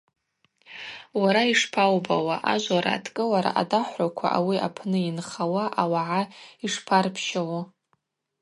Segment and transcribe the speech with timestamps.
[1.21, 6.21] Уара йшпаубауа, ажвлара адкӏылара адахӏвраква ауи апны йынхауа ауагӏа
[6.65, 7.63] йшпарпщылу?